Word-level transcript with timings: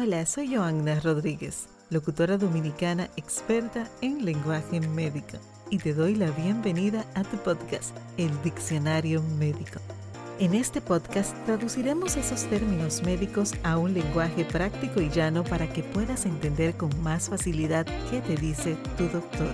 Hola, 0.00 0.24
soy 0.26 0.54
Joanna 0.54 1.00
Rodríguez, 1.00 1.66
locutora 1.90 2.38
dominicana 2.38 3.10
experta 3.16 3.90
en 4.00 4.24
lenguaje 4.24 4.78
médico, 4.78 5.38
y 5.70 5.78
te 5.78 5.92
doy 5.92 6.14
la 6.14 6.30
bienvenida 6.30 7.04
a 7.16 7.24
tu 7.24 7.36
podcast, 7.38 7.96
El 8.16 8.30
Diccionario 8.44 9.20
Médico. 9.40 9.80
En 10.38 10.54
este 10.54 10.80
podcast 10.80 11.34
traduciremos 11.46 12.16
esos 12.16 12.44
términos 12.44 13.02
médicos 13.02 13.54
a 13.64 13.76
un 13.76 13.92
lenguaje 13.92 14.44
práctico 14.44 15.00
y 15.00 15.10
llano 15.10 15.42
para 15.42 15.68
que 15.72 15.82
puedas 15.82 16.26
entender 16.26 16.76
con 16.76 16.90
más 17.02 17.28
facilidad 17.28 17.84
qué 18.08 18.20
te 18.20 18.36
dice 18.36 18.76
tu 18.96 19.08
doctor. 19.08 19.52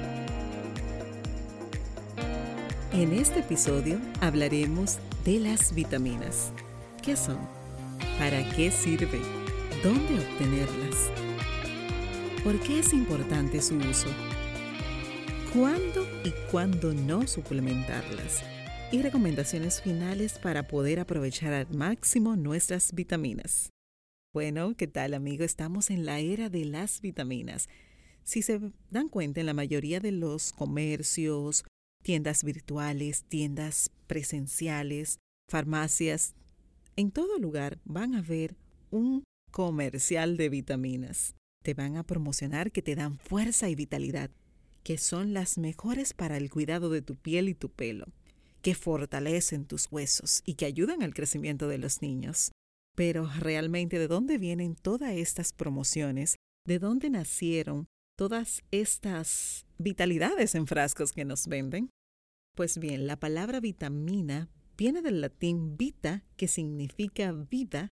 En 2.92 3.14
este 3.14 3.40
episodio 3.40 3.98
hablaremos 4.20 4.98
de 5.24 5.40
las 5.40 5.74
vitaminas. 5.74 6.52
¿Qué 7.00 7.16
son? 7.16 7.38
¿Para 8.18 8.46
qué 8.50 8.70
sirven? 8.70 9.43
¿Dónde 9.84 10.18
obtenerlas? 10.18 11.10
¿Por 12.42 12.58
qué 12.60 12.78
es 12.78 12.94
importante 12.94 13.60
su 13.60 13.76
uso? 13.76 14.08
¿Cuándo 15.52 16.08
y 16.24 16.32
cuándo 16.50 16.94
no 16.94 17.26
suplementarlas? 17.26 18.42
y 18.94 19.02
recomendaciones 19.02 19.82
finales 19.82 20.38
para 20.38 20.68
poder 20.68 21.00
aprovechar 21.00 21.52
al 21.52 21.68
máximo 21.74 22.36
nuestras 22.36 22.94
vitaminas. 22.94 23.70
Bueno, 24.32 24.76
¿qué 24.76 24.86
tal 24.86 25.14
amigo? 25.14 25.42
Estamos 25.42 25.90
en 25.90 26.06
la 26.06 26.20
era 26.20 26.48
de 26.48 26.64
las 26.64 27.00
vitaminas. 27.00 27.68
Si 28.22 28.40
se 28.40 28.60
dan 28.90 29.08
cuenta, 29.08 29.40
en 29.40 29.46
la 29.46 29.54
mayoría 29.54 29.98
de 29.98 30.12
los 30.12 30.52
comercios, 30.52 31.64
tiendas 32.02 32.44
virtuales, 32.44 33.24
tiendas 33.24 33.90
presenciales, 34.06 35.18
farmacias, 35.50 36.34
en 36.94 37.10
todo 37.10 37.38
lugar 37.38 37.80
van 37.84 38.14
a 38.14 38.22
ver 38.22 38.54
un 38.92 39.24
comercial 39.54 40.36
de 40.36 40.48
vitaminas. 40.48 41.36
Te 41.62 41.74
van 41.74 41.96
a 41.96 42.02
promocionar 42.02 42.72
que 42.72 42.82
te 42.82 42.96
dan 42.96 43.18
fuerza 43.18 43.68
y 43.68 43.76
vitalidad, 43.76 44.32
que 44.82 44.98
son 44.98 45.32
las 45.32 45.58
mejores 45.58 46.12
para 46.12 46.38
el 46.38 46.50
cuidado 46.50 46.90
de 46.90 47.02
tu 47.02 47.14
piel 47.14 47.48
y 47.48 47.54
tu 47.54 47.70
pelo 47.70 48.06
que 48.62 48.74
fortalecen 48.74 49.64
tus 49.64 49.92
huesos 49.92 50.42
y 50.44 50.54
que 50.54 50.64
ayudan 50.64 51.04
al 51.04 51.14
crecimiento 51.14 51.68
de 51.68 51.78
los 51.78 52.02
niños. 52.02 52.50
Pero 52.96 53.30
realmente, 53.38 53.98
¿de 53.98 54.08
dónde 54.08 54.38
vienen 54.38 54.74
todas 54.74 55.12
estas 55.12 55.52
promociones? 55.52 56.36
¿De 56.66 56.80
dónde 56.80 57.10
nacieron 57.10 57.86
todas 58.16 58.62
estas 58.72 59.66
vitalidades 59.78 60.56
en 60.56 60.66
frascos 60.66 61.12
que 61.12 61.24
nos 61.24 61.46
venden? 61.46 61.90
Pues 62.56 62.78
bien, 62.78 63.06
la 63.06 63.20
palabra 63.20 63.60
vitamina 63.60 64.48
viene 64.76 65.00
del 65.00 65.20
latín 65.20 65.76
vita, 65.76 66.24
que 66.36 66.48
significa 66.48 67.30
vida, 67.32 67.90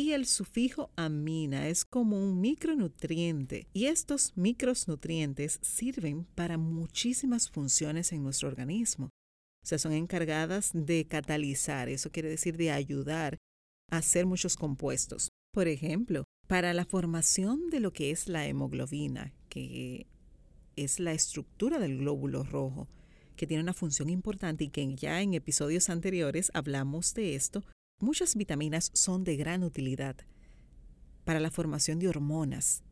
y 0.00 0.14
el 0.14 0.24
sufijo 0.24 0.90
amina 0.96 1.68
es 1.68 1.84
como 1.84 2.16
un 2.16 2.40
micronutriente, 2.40 3.66
y 3.74 3.84
estos 3.84 4.32
micronutrientes 4.34 5.58
sirven 5.60 6.24
para 6.34 6.56
muchísimas 6.56 7.50
funciones 7.50 8.10
en 8.12 8.22
nuestro 8.22 8.48
organismo. 8.48 9.10
O 9.62 9.66
sea, 9.66 9.78
son 9.78 9.92
encargadas 9.92 10.70
de 10.72 11.06
catalizar, 11.06 11.90
eso 11.90 12.10
quiere 12.10 12.30
decir 12.30 12.56
de 12.56 12.70
ayudar 12.70 13.36
a 13.90 13.98
hacer 13.98 14.24
muchos 14.24 14.56
compuestos. 14.56 15.28
Por 15.52 15.68
ejemplo, 15.68 16.24
para 16.48 16.72
la 16.72 16.86
formación 16.86 17.68
de 17.68 17.80
lo 17.80 17.92
que 17.92 18.10
es 18.10 18.26
la 18.26 18.46
hemoglobina, 18.46 19.34
que 19.50 20.06
es 20.76 20.98
la 20.98 21.12
estructura 21.12 21.78
del 21.78 21.98
glóbulo 21.98 22.42
rojo, 22.42 22.88
que 23.36 23.46
tiene 23.46 23.62
una 23.62 23.74
función 23.74 24.08
importante 24.08 24.64
y 24.64 24.68
que 24.70 24.94
ya 24.94 25.20
en 25.20 25.34
episodios 25.34 25.90
anteriores 25.90 26.50
hablamos 26.54 27.12
de 27.12 27.34
esto, 27.34 27.62
muchas 28.00 28.34
vitaminas 28.34 28.90
son 28.94 29.24
de 29.24 29.36
gran 29.36 29.62
utilidad 29.62 30.16
para 31.24 31.40
la 31.40 31.50
formación 31.50 31.98
de 31.98 32.08
hormonas, 32.08 32.82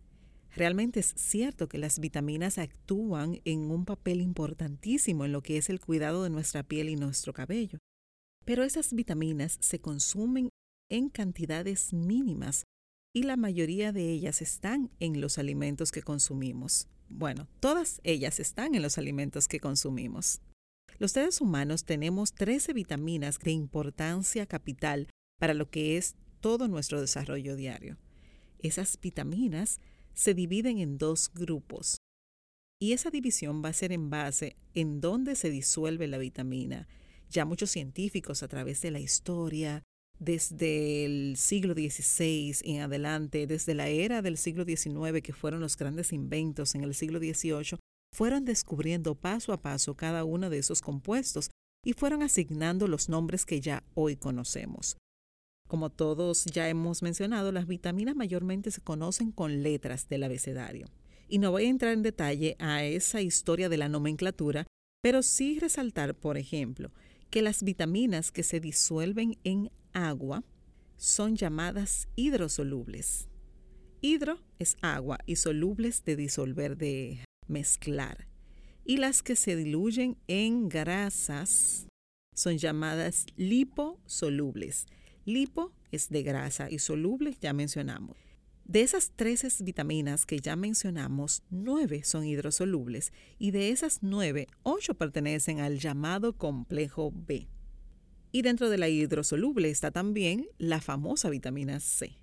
Realmente 0.55 1.01
es 1.01 1.15
cierto 1.17 1.69
que 1.69 1.79
las 1.79 1.99
vitaminas 1.99 2.59
actúan 2.59 3.41
en 3.45 3.71
un 3.71 3.85
papel 3.85 4.21
importantísimo 4.21 5.25
en 5.25 5.33
lo 5.33 5.43
que 5.43 5.59
es 5.59 5.69
el 5.69 5.81
cuidado 5.81 6.25
de 6.25 6.31
nuestra 6.31 6.63
piel 6.63 6.89
y 6.89 6.97
nuestro 6.97 7.33
cabello. 7.33 7.79
Pero 8.45 8.65
esas 8.65 8.93
vitaminas 8.93 9.59
se 9.61 9.79
consumen 9.79 10.49
en 10.91 11.11
cantidades 11.11 11.93
mínimas 11.93 12.65
y 13.15 13.25
la 13.25 13.37
mayoría 13.37 13.93
de 13.93 14.11
ellas 14.11 14.43
están 14.43 14.91
en 15.01 15.21
los 15.21 15.39
alimentos 15.39 15.93
que 15.93 16.03
consumimos. 16.03 16.89
Bueno, 17.09 17.47
todas 17.61 18.01
ellas 18.05 18.41
están 18.41 18.75
en 18.75 18.83
los 18.83 18.99
alimentos 18.99 19.49
que 19.49 19.61
consumimos. 19.61 20.41
Los 20.99 21.13
seres 21.13 21.41
humanos 21.41 21.85
tenemos 21.85 22.33
13 22.33 22.73
vitaminas 22.73 23.39
de 23.39 23.53
importancia 23.53 24.47
capital 24.47 25.07
para 25.39 25.55
lo 25.55 25.71
que 25.71 25.97
es 25.97 26.17
todo 26.41 26.67
nuestro 26.67 27.01
desarrollo 27.01 27.55
diario. 27.55 27.99
Esas 28.59 28.99
vitaminas 29.01 29.81
se 30.15 30.35
dividen 30.35 30.79
en 30.79 30.99
dos 30.99 31.31
grupos. 31.33 31.99
Y 32.81 32.95
esa 32.95 33.11
división 33.11 33.63
va 33.65 33.69
a 33.69 33.75
ser 33.75 33.93
en 33.93 34.11
base 34.11 34.57
en 34.75 35.01
dónde 35.01 35.37
se 35.37 35.51
disuelve 35.51 36.09
la 36.09 36.19
vitamina. 36.19 36.89
Ya 37.31 37.45
muchos 37.45 37.71
científicos 37.71 38.43
a 38.43 38.49
través 38.49 38.81
de 38.83 38.91
la 38.91 38.99
historia, 38.99 39.85
desde 40.19 41.05
el 41.05 41.37
siglo 41.37 41.75
XVI 41.75 42.57
en 42.65 42.81
adelante, 42.81 43.47
desde 43.47 43.75
la 43.75 43.87
era 43.87 44.21
del 44.21 44.37
siglo 44.37 44.65
XIX, 44.65 45.23
que 45.23 45.33
fueron 45.33 45.61
los 45.61 45.77
grandes 45.77 46.13
inventos 46.13 46.75
en 46.75 46.83
el 46.83 46.95
siglo 46.95 47.21
XVIII, 47.21 47.79
fueron 48.13 48.45
descubriendo 48.45 49.15
paso 49.15 49.53
a 49.53 49.61
paso 49.61 49.95
cada 49.95 50.25
uno 50.25 50.51
de 50.51 50.59
esos 50.59 50.81
compuestos 50.81 51.51
y 51.85 51.93
fueron 51.93 52.23
asignando 52.23 52.89
los 52.89 53.09
nombres 53.09 53.45
que 53.45 53.61
ya 53.61 53.85
hoy 53.95 54.17
conocemos. 54.17 54.97
Como 55.69 55.91
todos 55.91 56.47
ya 56.47 56.69
hemos 56.69 57.03
mencionado, 57.03 57.53
las 57.53 57.67
vitaminas 57.67 58.17
mayormente 58.17 58.71
se 58.71 58.81
conocen 58.81 59.33
con 59.33 59.63
letras 59.63 60.09
del 60.09 60.25
abecedario. 60.25 60.87
Y 61.29 61.39
no 61.39 61.51
voy 61.51 61.67
a 61.67 61.69
entrar 61.69 61.93
en 61.93 62.03
detalle 62.03 62.57
a 62.59 62.85
esa 62.85 63.21
historia 63.21 63.69
de 63.69 63.77
la 63.77 63.89
nomenclatura, 63.89 64.67
pero 65.03 65.23
sí 65.23 65.59
resaltar, 65.59 66.15
por 66.15 66.39
ejemplo, 66.39 66.91
que 67.31 67.43
las 67.43 67.63
vitaminas 67.63 68.33
que 68.33 68.43
se 68.43 68.61
disuelven 68.61 69.39
en 69.45 69.71
agua 69.93 70.43
son 70.97 71.37
llamadas 71.37 72.09
hidrosolubles. 72.17 73.29
Hidro 74.01 74.39
es 74.59 74.77
agua 74.81 75.19
y 75.27 75.37
solubles 75.37 76.05
de 76.05 76.17
disolver, 76.17 76.77
de 76.77 77.25
mezclar. 77.49 78.29
Y 78.85 78.99
las 78.99 79.23
que 79.23 79.37
se 79.37 79.57
diluyen 79.57 80.17
en 80.29 80.69
grasas 80.69 81.87
son 82.35 82.57
llamadas 82.57 83.27
liposolubles 83.37 84.87
Lipo 85.29 85.75
es 85.93 86.09
de 86.09 86.23
grasa 86.23 86.71
y 86.71 86.79
soluble 86.79 87.37
ya 87.39 87.53
mencionamos. 87.53 88.17
De 88.65 88.81
esas 88.81 89.11
13 89.11 89.63
vitaminas 89.63 90.25
que 90.25 90.39
ya 90.39 90.57
mencionamos, 90.57 91.43
9 91.51 92.03
son 92.03 92.25
hidrosolubles 92.25 93.13
y 93.39 93.51
de 93.51 93.69
esas 93.69 93.99
9, 94.01 94.47
8 94.63 94.95
pertenecen 94.95 95.61
al 95.61 95.79
llamado 95.81 96.33
complejo 96.33 97.13
B. 97.15 97.47
Y 98.33 98.41
dentro 98.41 98.71
de 98.71 98.79
la 98.79 98.89
hidrosoluble 98.89 99.69
está 99.69 99.91
también 99.91 100.49
la 100.57 100.81
famosa 100.81 101.29
vitamina 101.29 101.79
C. 101.79 102.19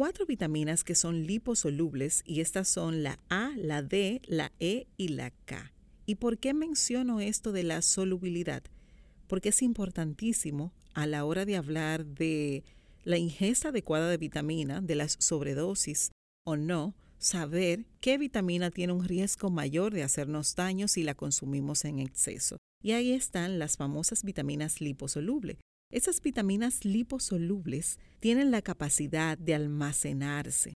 Cuatro 0.00 0.24
vitaminas 0.24 0.82
que 0.82 0.94
son 0.94 1.26
liposolubles 1.26 2.22
y 2.24 2.40
estas 2.40 2.68
son 2.68 3.02
la 3.02 3.18
A, 3.28 3.52
la 3.58 3.82
D, 3.82 4.22
la 4.24 4.50
E 4.58 4.86
y 4.96 5.08
la 5.08 5.30
K. 5.30 5.74
¿Y 6.06 6.14
por 6.14 6.38
qué 6.38 6.54
menciono 6.54 7.20
esto 7.20 7.52
de 7.52 7.64
la 7.64 7.82
solubilidad? 7.82 8.62
Porque 9.26 9.50
es 9.50 9.60
importantísimo 9.60 10.72
a 10.94 11.06
la 11.06 11.26
hora 11.26 11.44
de 11.44 11.58
hablar 11.58 12.06
de 12.06 12.64
la 13.04 13.18
ingesta 13.18 13.68
adecuada 13.68 14.08
de 14.08 14.16
vitamina, 14.16 14.80
de 14.80 14.94
las 14.94 15.18
sobredosis 15.20 16.12
o 16.46 16.56
no, 16.56 16.94
saber 17.18 17.84
qué 18.00 18.16
vitamina 18.16 18.70
tiene 18.70 18.94
un 18.94 19.04
riesgo 19.04 19.50
mayor 19.50 19.92
de 19.92 20.02
hacernos 20.02 20.56
daño 20.56 20.88
si 20.88 21.02
la 21.02 21.14
consumimos 21.14 21.84
en 21.84 21.98
exceso. 21.98 22.56
Y 22.82 22.92
ahí 22.92 23.12
están 23.12 23.58
las 23.58 23.76
famosas 23.76 24.24
vitaminas 24.24 24.80
liposolubles. 24.80 25.58
Esas 25.90 26.22
vitaminas 26.22 26.84
liposolubles 26.84 27.98
tienen 28.20 28.52
la 28.52 28.62
capacidad 28.62 29.36
de 29.36 29.56
almacenarse 29.56 30.74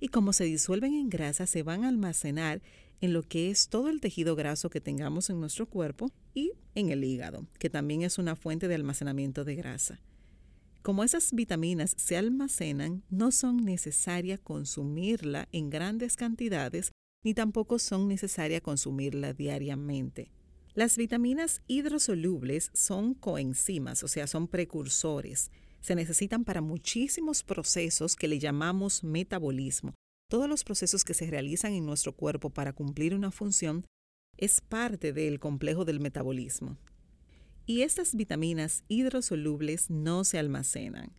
y 0.00 0.08
como 0.08 0.32
se 0.32 0.44
disuelven 0.44 0.94
en 0.94 1.08
grasa 1.08 1.46
se 1.46 1.64
van 1.64 1.82
a 1.82 1.88
almacenar 1.88 2.62
en 3.00 3.12
lo 3.12 3.24
que 3.24 3.50
es 3.50 3.68
todo 3.68 3.88
el 3.88 4.00
tejido 4.00 4.36
graso 4.36 4.70
que 4.70 4.80
tengamos 4.80 5.30
en 5.30 5.40
nuestro 5.40 5.68
cuerpo 5.68 6.12
y 6.32 6.52
en 6.76 6.90
el 6.90 7.02
hígado, 7.02 7.48
que 7.58 7.70
también 7.70 8.02
es 8.02 8.18
una 8.18 8.36
fuente 8.36 8.68
de 8.68 8.76
almacenamiento 8.76 9.44
de 9.44 9.56
grasa. 9.56 10.00
Como 10.82 11.02
esas 11.02 11.32
vitaminas 11.32 11.94
se 11.98 12.16
almacenan, 12.16 13.02
no 13.10 13.32
son 13.32 13.64
necesarias 13.64 14.38
consumirla 14.40 15.48
en 15.50 15.70
grandes 15.70 16.16
cantidades 16.16 16.92
ni 17.24 17.34
tampoco 17.34 17.80
son 17.80 18.06
necesarias 18.08 18.62
consumirla 18.62 19.32
diariamente. 19.32 20.30
Las 20.74 20.96
vitaminas 20.96 21.60
hidrosolubles 21.66 22.70
son 22.72 23.12
coenzimas, 23.12 24.02
o 24.02 24.08
sea, 24.08 24.26
son 24.26 24.48
precursores. 24.48 25.50
Se 25.80 25.94
necesitan 25.94 26.44
para 26.44 26.62
muchísimos 26.62 27.42
procesos 27.42 28.16
que 28.16 28.26
le 28.28 28.38
llamamos 28.38 29.04
metabolismo, 29.04 29.94
todos 30.32 30.48
los 30.48 30.64
procesos 30.64 31.04
que 31.04 31.12
se 31.12 31.26
realizan 31.26 31.74
en 31.74 31.84
nuestro 31.84 32.14
cuerpo 32.16 32.48
para 32.48 32.72
cumplir 32.72 33.14
una 33.14 33.30
función 33.30 33.84
es 34.38 34.62
parte 34.62 35.12
del 35.12 35.38
complejo 35.38 35.84
del 35.84 36.00
metabolismo. 36.00 36.78
Y 37.66 37.82
estas 37.82 38.14
vitaminas 38.14 38.82
hidrosolubles 38.88 39.90
no 39.90 40.24
se 40.24 40.38
almacenan. 40.38 41.12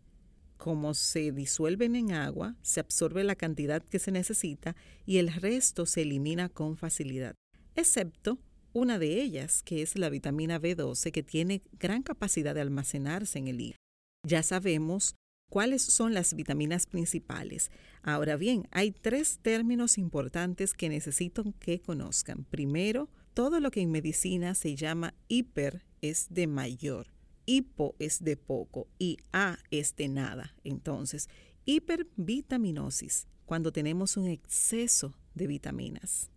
como 0.56 0.94
se 0.94 1.30
disuelven 1.30 1.94
en 1.94 2.12
agua, 2.12 2.56
se 2.62 2.80
absorbe 2.80 3.22
la 3.22 3.34
cantidad 3.36 3.82
que 3.82 3.98
se 3.98 4.10
necesita 4.10 4.74
y 5.04 5.18
el 5.18 5.32
resto 5.32 5.84
se 5.84 6.02
elimina 6.02 6.48
con 6.48 6.76
facilidad, 6.76 7.34
excepto 7.74 8.38
una 8.74 8.98
de 8.98 9.22
ellas, 9.22 9.62
que 9.62 9.80
es 9.80 9.96
la 9.96 10.10
vitamina 10.10 10.60
B12, 10.60 11.12
que 11.12 11.22
tiene 11.22 11.62
gran 11.78 12.02
capacidad 12.02 12.54
de 12.54 12.60
almacenarse 12.60 13.38
en 13.38 13.48
el 13.48 13.60
hígado. 13.60 13.78
Ya 14.26 14.42
sabemos 14.42 15.14
cuáles 15.48 15.82
son 15.82 16.12
las 16.12 16.34
vitaminas 16.34 16.86
principales. 16.86 17.70
Ahora 18.02 18.36
bien, 18.36 18.66
hay 18.72 18.90
tres 18.90 19.38
términos 19.40 19.96
importantes 19.96 20.74
que 20.74 20.88
necesito 20.88 21.54
que 21.60 21.80
conozcan. 21.80 22.44
Primero, 22.44 23.08
todo 23.32 23.60
lo 23.60 23.70
que 23.70 23.80
en 23.80 23.92
medicina 23.92 24.54
se 24.54 24.74
llama 24.74 25.14
hiper 25.28 25.84
es 26.00 26.26
de 26.30 26.46
mayor, 26.46 27.06
hipo 27.46 27.94
es 27.98 28.24
de 28.24 28.36
poco 28.36 28.88
y 28.98 29.18
A 29.32 29.58
es 29.70 29.94
de 29.96 30.08
nada. 30.08 30.54
Entonces, 30.64 31.28
hipervitaminosis, 31.64 33.28
cuando 33.46 33.72
tenemos 33.72 34.16
un 34.16 34.26
exceso 34.26 35.14
de 35.34 35.46
vitaminas. 35.46 36.30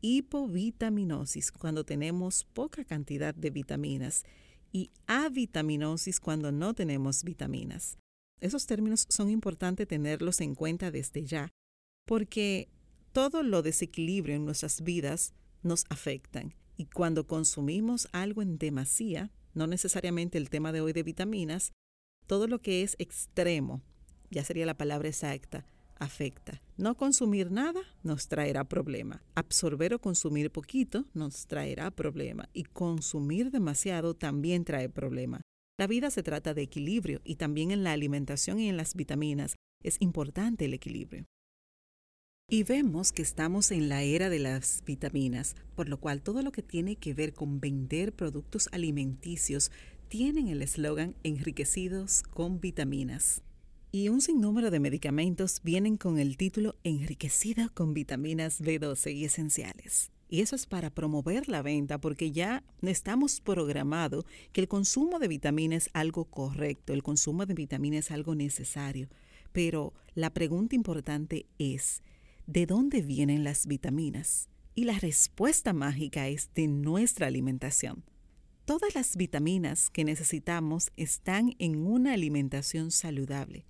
Hipovitaminosis, 0.00 1.52
cuando 1.52 1.84
tenemos 1.84 2.44
poca 2.44 2.84
cantidad 2.84 3.34
de 3.34 3.50
vitaminas. 3.50 4.24
Y 4.72 4.90
avitaminosis, 5.06 6.20
cuando 6.20 6.52
no 6.52 6.74
tenemos 6.74 7.24
vitaminas. 7.24 7.98
Esos 8.40 8.66
términos 8.66 9.06
son 9.08 9.30
importantes 9.30 9.88
tenerlos 9.88 10.40
en 10.40 10.54
cuenta 10.54 10.90
desde 10.90 11.24
ya, 11.24 11.52
porque 12.04 12.68
todo 13.12 13.42
lo 13.42 13.62
desequilibrio 13.62 14.36
en 14.36 14.44
nuestras 14.44 14.82
vidas 14.82 15.34
nos 15.62 15.84
afectan. 15.88 16.54
Y 16.76 16.86
cuando 16.86 17.26
consumimos 17.26 18.08
algo 18.12 18.42
en 18.42 18.58
demasía, 18.58 19.32
no 19.54 19.66
necesariamente 19.66 20.38
el 20.38 20.50
tema 20.50 20.70
de 20.70 20.80
hoy 20.80 20.92
de 20.92 21.02
vitaminas, 21.02 21.72
todo 22.26 22.46
lo 22.46 22.60
que 22.60 22.82
es 22.82 22.94
extremo, 22.98 23.82
ya 24.30 24.44
sería 24.44 24.66
la 24.66 24.76
palabra 24.76 25.08
exacta, 25.08 25.66
afecta. 25.98 26.60
No 26.76 26.96
consumir 26.96 27.50
nada 27.50 27.80
nos 28.02 28.28
traerá 28.28 28.64
problema. 28.64 29.22
Absorber 29.34 29.94
o 29.94 30.00
consumir 30.00 30.50
poquito 30.50 31.04
nos 31.14 31.46
traerá 31.46 31.90
problema. 31.90 32.48
Y 32.52 32.64
consumir 32.64 33.50
demasiado 33.50 34.14
también 34.14 34.64
trae 34.64 34.88
problema. 34.88 35.40
La 35.78 35.86
vida 35.86 36.10
se 36.10 36.22
trata 36.22 36.54
de 36.54 36.62
equilibrio 36.62 37.20
y 37.24 37.36
también 37.36 37.70
en 37.70 37.84
la 37.84 37.92
alimentación 37.92 38.58
y 38.58 38.68
en 38.68 38.76
las 38.76 38.94
vitaminas 38.94 39.54
es 39.82 39.96
importante 40.00 40.64
el 40.64 40.74
equilibrio. 40.74 41.24
Y 42.50 42.62
vemos 42.62 43.12
que 43.12 43.22
estamos 43.22 43.70
en 43.70 43.88
la 43.88 44.02
era 44.02 44.30
de 44.30 44.38
las 44.38 44.82
vitaminas, 44.86 45.54
por 45.76 45.88
lo 45.88 46.00
cual 46.00 46.22
todo 46.22 46.42
lo 46.42 46.50
que 46.50 46.62
tiene 46.62 46.96
que 46.96 47.12
ver 47.12 47.34
con 47.34 47.60
vender 47.60 48.14
productos 48.14 48.70
alimenticios 48.72 49.70
tienen 50.08 50.48
el 50.48 50.62
eslogan 50.62 51.14
enriquecidos 51.22 52.22
con 52.22 52.58
vitaminas. 52.58 53.42
Y 53.98 54.10
un 54.10 54.20
sinnúmero 54.20 54.70
de 54.70 54.78
medicamentos 54.78 55.60
vienen 55.64 55.96
con 55.96 56.20
el 56.20 56.36
título 56.36 56.76
enriquecido 56.84 57.68
con 57.74 57.94
vitaminas 57.94 58.60
B12 58.62 59.12
y 59.12 59.24
esenciales. 59.24 60.12
Y 60.28 60.40
eso 60.40 60.54
es 60.54 60.66
para 60.66 60.90
promover 60.90 61.48
la 61.48 61.62
venta 61.62 61.98
porque 61.98 62.30
ya 62.30 62.62
estamos 62.82 63.40
programados 63.40 64.24
que 64.52 64.60
el 64.60 64.68
consumo 64.68 65.18
de 65.18 65.26
vitamina 65.26 65.74
es 65.74 65.90
algo 65.94 66.26
correcto, 66.26 66.92
el 66.92 67.02
consumo 67.02 67.44
de 67.44 67.54
vitamina 67.54 67.98
es 67.98 68.12
algo 68.12 68.36
necesario. 68.36 69.08
Pero 69.50 69.94
la 70.14 70.32
pregunta 70.32 70.76
importante 70.76 71.46
es, 71.58 72.04
¿de 72.46 72.66
dónde 72.66 73.02
vienen 73.02 73.42
las 73.42 73.66
vitaminas? 73.66 74.48
Y 74.76 74.84
la 74.84 74.96
respuesta 75.00 75.72
mágica 75.72 76.28
es 76.28 76.50
de 76.54 76.68
nuestra 76.68 77.26
alimentación. 77.26 78.04
Todas 78.64 78.94
las 78.94 79.16
vitaminas 79.16 79.90
que 79.90 80.04
necesitamos 80.04 80.92
están 80.96 81.56
en 81.58 81.84
una 81.84 82.12
alimentación 82.12 82.92
saludable 82.92 83.64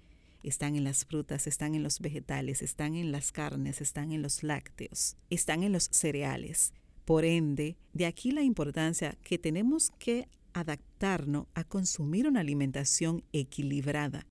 están 0.48 0.76
en 0.76 0.84
las 0.84 1.04
frutas, 1.04 1.46
están 1.46 1.74
en 1.74 1.82
los 1.82 2.00
vegetales, 2.00 2.62
están 2.62 2.94
en 2.94 3.12
las 3.12 3.32
carnes, 3.32 3.80
están 3.80 4.12
en 4.12 4.22
los 4.22 4.42
lácteos, 4.42 5.16
están 5.30 5.62
en 5.62 5.72
los 5.72 5.84
cereales. 5.90 6.72
Por 7.04 7.24
ende, 7.24 7.76
de 7.92 8.06
aquí 8.06 8.32
la 8.32 8.42
importancia 8.42 9.16
que 9.22 9.38
tenemos 9.38 9.90
que 9.98 10.28
adaptarnos 10.52 11.46
a 11.54 11.64
consumir 11.64 12.26
una 12.26 12.40
alimentación 12.40 13.24
equilibrada, 13.32 14.26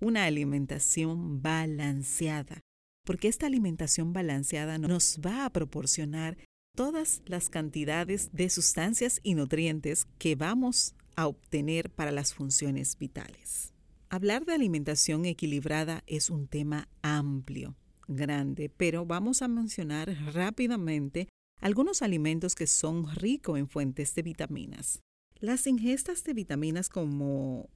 una 0.00 0.24
alimentación 0.24 1.42
balanceada, 1.42 2.60
porque 3.04 3.28
esta 3.28 3.46
alimentación 3.46 4.12
balanceada 4.12 4.78
nos 4.78 5.20
va 5.24 5.44
a 5.44 5.50
proporcionar 5.50 6.38
todas 6.74 7.22
las 7.26 7.50
cantidades 7.50 8.30
de 8.32 8.48
sustancias 8.48 9.20
y 9.22 9.34
nutrientes 9.34 10.06
que 10.18 10.36
vamos 10.36 10.94
a 11.16 11.26
obtener 11.26 11.90
para 11.90 12.10
las 12.10 12.32
funciones 12.32 12.96
vitales. 12.98 13.71
Hablar 14.14 14.44
de 14.44 14.52
alimentación 14.52 15.24
equilibrada 15.24 16.04
es 16.06 16.28
un 16.28 16.46
tema 16.46 16.86
amplio, 17.00 17.76
grande, 18.08 18.68
pero 18.68 19.06
vamos 19.06 19.40
a 19.40 19.48
mencionar 19.48 20.14
rápidamente 20.34 21.28
algunos 21.62 22.02
alimentos 22.02 22.54
que 22.54 22.66
son 22.66 23.10
ricos 23.14 23.58
en 23.58 23.70
fuentes 23.70 24.14
de 24.14 24.20
vitaminas. 24.20 25.00
Las 25.40 25.66
ingestas 25.66 26.24
de 26.24 26.34
vitaminas, 26.34 26.90
como 26.90 27.70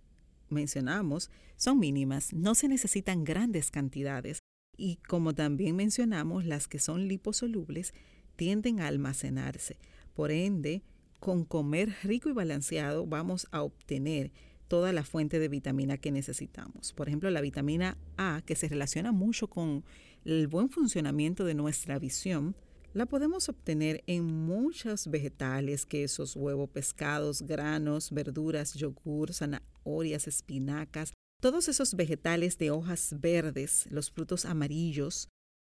mencionamos, 0.51 1.31
son 1.57 1.79
mínimas, 1.79 2.35
no 2.35 2.55
se 2.55 2.69
necesitan 2.69 3.25
grandes 3.25 3.71
cantidades 3.71 4.41
y 4.77 4.97
como 5.09 5.35
también 5.35 5.75
mencionamos, 5.75 6.45
las 6.45 6.69
que 6.69 6.81
son 6.81 7.09
liposolubles 7.09 7.95
tienden 8.37 8.81
a 8.81 8.89
almacenarse. 8.89 9.79
Por 10.13 10.31
ende, 10.31 10.83
con 11.19 11.47
comer 11.47 11.97
rico 12.03 12.29
y 12.29 12.35
balanceado 12.35 13.07
vamos 13.07 13.49
a 13.53 13.63
obtener 13.63 14.33
toda 14.69 14.93
la 14.93 15.05
fuente 15.05 15.39
de 15.39 15.49
vitamina 15.49 15.97
que 15.97 16.13
necesitamos. 16.13 16.93
Por 16.93 17.09
ejemplo, 17.09 17.31
la 17.31 17.41
vitamina 17.41 17.97
A, 18.17 18.43
que 18.45 18.57
se 18.57 18.69
relaciona 18.69 19.13
mucho 19.13 19.49
con 19.49 19.85
el 20.25 20.49
buen 20.49 20.71
funcionamiento 20.71 21.45
de 21.45 21.55
nuestra 21.55 21.99
visión, 21.99 22.57
la 22.93 23.07
podemos 23.07 23.49
obtener 23.49 24.03
en 24.07 24.25
muchos 24.25 25.09
vegetales, 25.09 25.85
quesos, 25.85 26.35
huevos, 26.35 26.71
pescados, 26.71 27.43
granos, 27.43 28.11
verduras, 28.11 28.75
yogur, 28.75 29.35
zanahorias, 29.35 30.27
espinacas. 30.27 31.13
Todos 31.43 31.69
esos 31.69 31.95
vegetales 31.95 32.57
de 32.57 32.71
hojas 32.71 33.15
verdes, 33.21 33.87
los 33.91 34.11
frutos 34.11 34.47
amarillos, 34.47 35.29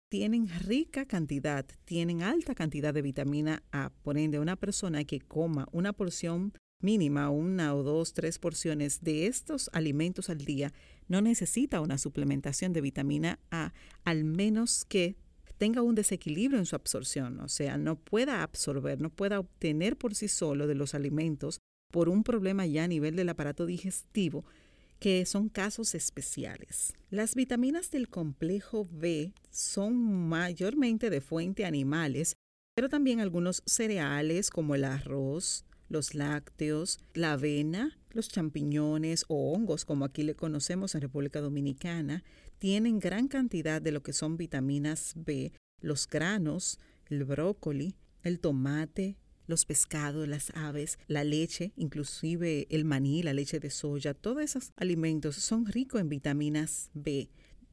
tienen 0.10 0.48
rica 0.48 1.06
cantidad, 1.06 1.66
tienen 1.84 2.24
alta 2.24 2.56
cantidad 2.56 2.94
de 2.94 3.02
vitamina 3.02 3.62
A. 3.74 3.92
Por 4.04 4.18
ende, 4.18 4.40
una 4.40 4.56
persona 4.56 5.04
que 5.04 5.20
coma 5.20 5.68
una 5.74 5.92
porción 5.92 6.54
mínima, 6.80 7.30
una 7.30 7.76
o 7.76 7.84
dos, 7.84 8.14
tres 8.14 8.40
porciones 8.40 9.02
de 9.02 9.28
estos 9.28 9.70
alimentos 9.74 10.30
al 10.30 10.40
día, 10.40 10.74
no 11.08 11.22
necesita 11.22 11.82
una 11.82 11.98
suplementación 11.98 12.74
de 12.74 12.82
vitamina 12.82 13.40
A, 13.52 13.74
al 14.04 14.24
menos 14.24 14.86
que 14.86 15.16
tenga 15.57 15.81
un 15.81 15.96
desequilibrio 15.96 16.60
en 16.60 16.66
su 16.66 16.76
absorción, 16.76 17.40
o 17.40 17.50
sea, 17.50 17.78
no 17.78 17.98
pueda 17.98 18.44
absorber, 18.44 19.02
no 19.02 19.10
pueda 19.10 19.40
obtener 19.40 19.98
por 19.98 20.14
sí 20.14 20.28
solo 20.28 20.68
de 20.68 20.76
los 20.76 20.94
alimentos 20.94 21.60
por 21.92 22.10
un 22.10 22.24
problema 22.24 22.66
ya 22.66 22.84
a 22.84 22.88
nivel 22.88 23.16
del 23.16 23.30
aparato 23.30 23.66
digestivo, 23.66 24.46
que 25.00 25.26
son 25.26 25.50
casos 25.50 25.96
especiales. 25.96 26.94
Las 27.10 27.36
vitaminas 27.36 27.92
del 27.92 28.10
complejo 28.10 28.88
B 28.92 29.34
son 29.50 29.96
mayormente 30.28 31.10
de 31.10 31.22
fuente 31.22 31.66
animales, 31.66 32.36
pero 32.76 32.90
también 32.90 33.19
algunos 33.19 33.64
cereales 33.66 34.50
como 34.50 34.76
el 34.76 34.84
arroz, 34.84 35.66
los 35.90 36.14
lácteos, 36.14 37.00
la 37.14 37.34
avena, 37.34 37.98
los 38.10 38.30
champiñones 38.30 39.26
o 39.28 39.54
hongos, 39.54 39.86
como 39.86 40.06
aquí 40.06 40.24
le 40.24 40.36
conocemos 40.36 40.96
en 40.96 41.02
República 41.02 41.42
Dominicana, 41.42 42.24
tienen 42.60 43.00
gran 43.00 43.28
cantidad 43.28 43.82
de 43.82 43.92
lo 43.92 44.02
que 44.02 44.14
son 44.14 44.38
vitaminas 44.38 45.14
B, 45.16 45.54
los 45.82 46.08
granos, 46.08 46.80
el 47.10 47.24
brócoli, 47.24 47.96
el 48.24 48.40
tomate, 48.40 49.18
los 49.46 49.66
pescados, 49.66 50.28
las 50.28 50.52
aves, 50.56 51.00
la 51.08 51.24
leche, 51.24 51.72
inclusive 51.78 52.68
el 52.70 52.84
maní, 52.84 53.24
la 53.24 53.34
leche 53.34 53.60
de 53.60 53.70
soya, 53.70 54.14
todos 54.14 54.44
esos 54.44 54.74
alimentos 54.76 55.38
son 55.38 55.66
ricos 55.66 56.02
en 56.02 56.10
vitaminas 56.10 56.90
B 56.94 57.30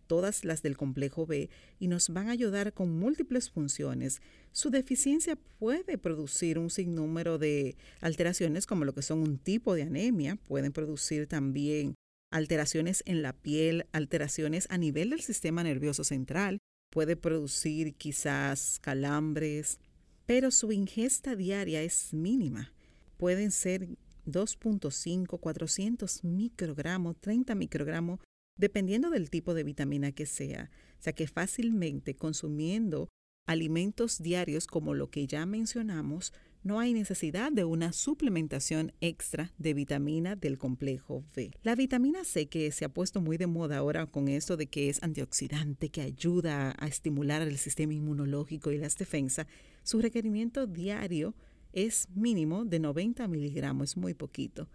todas 0.06 0.44
las 0.44 0.62
del 0.62 0.76
complejo 0.76 1.26
B 1.26 1.50
y 1.78 1.88
nos 1.88 2.08
van 2.08 2.28
a 2.28 2.32
ayudar 2.32 2.72
con 2.72 2.98
múltiples 2.98 3.50
funciones. 3.50 4.20
Su 4.52 4.70
deficiencia 4.70 5.36
puede 5.58 5.98
producir 5.98 6.58
un 6.58 6.70
sinnúmero 6.70 7.38
de 7.38 7.76
alteraciones 8.00 8.66
como 8.66 8.84
lo 8.84 8.94
que 8.94 9.02
son 9.02 9.20
un 9.20 9.38
tipo 9.38 9.74
de 9.74 9.82
anemia, 9.82 10.36
pueden 10.36 10.72
producir 10.72 11.26
también 11.26 11.94
alteraciones 12.30 13.02
en 13.06 13.22
la 13.22 13.32
piel, 13.32 13.86
alteraciones 13.92 14.66
a 14.70 14.78
nivel 14.78 15.10
del 15.10 15.20
sistema 15.20 15.62
nervioso 15.62 16.04
central, 16.04 16.58
puede 16.90 17.16
producir 17.16 17.94
quizás 17.94 18.78
calambres, 18.80 19.78
pero 20.26 20.50
su 20.50 20.72
ingesta 20.72 21.36
diaria 21.36 21.82
es 21.82 22.12
mínima. 22.12 22.72
Pueden 23.16 23.50
ser 23.50 23.88
2.5, 24.26 25.38
400 25.38 26.24
microgramos, 26.24 27.16
30 27.20 27.54
microgramos 27.54 28.20
dependiendo 28.56 29.10
del 29.10 29.30
tipo 29.30 29.54
de 29.54 29.64
vitamina 29.64 30.12
que 30.12 30.26
sea. 30.26 30.70
O 30.98 31.02
sea 31.02 31.12
que 31.12 31.26
fácilmente 31.26 32.14
consumiendo 32.16 33.08
alimentos 33.46 34.22
diarios 34.22 34.66
como 34.66 34.94
lo 34.94 35.10
que 35.10 35.26
ya 35.26 35.44
mencionamos, 35.46 36.32
no 36.62 36.80
hay 36.80 36.94
necesidad 36.94 37.52
de 37.52 37.64
una 37.64 37.92
suplementación 37.92 38.92
extra 39.02 39.52
de 39.58 39.74
vitamina 39.74 40.34
del 40.34 40.56
complejo 40.56 41.22
B. 41.36 41.50
La 41.62 41.74
vitamina 41.74 42.24
C, 42.24 42.46
que 42.46 42.72
se 42.72 42.86
ha 42.86 42.88
puesto 42.88 43.20
muy 43.20 43.36
de 43.36 43.46
moda 43.46 43.76
ahora 43.76 44.06
con 44.06 44.28
esto 44.28 44.56
de 44.56 44.66
que 44.66 44.88
es 44.88 45.02
antioxidante, 45.02 45.90
que 45.90 46.00
ayuda 46.00 46.74
a 46.78 46.86
estimular 46.86 47.42
el 47.42 47.58
sistema 47.58 47.92
inmunológico 47.92 48.72
y 48.72 48.78
las 48.78 48.96
defensas, 48.96 49.46
su 49.82 50.00
requerimiento 50.00 50.66
diario 50.66 51.34
es 51.74 52.08
mínimo 52.14 52.64
de 52.64 52.78
90 52.78 53.28
miligramos, 53.28 53.90
es 53.90 53.96
muy 53.98 54.14
poquito. 54.14 54.68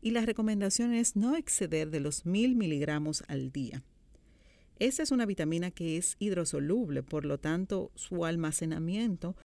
Y 0.00 0.12
la 0.12 0.24
recomendación 0.24 0.94
es 0.94 1.16
no 1.16 1.36
exceder 1.36 1.90
de 1.90 2.00
los 2.00 2.24
1000 2.24 2.54
miligramos 2.54 3.24
al 3.28 3.50
día. 3.50 3.82
Esa 4.78 5.02
es 5.02 5.10
una 5.10 5.26
vitamina 5.26 5.70
que 5.70 5.96
es 5.96 6.16
hidrosoluble, 6.20 7.02
por 7.02 7.24
lo 7.24 7.38
tanto 7.38 7.90
su 7.96 8.24
almacenamiento 8.24 9.36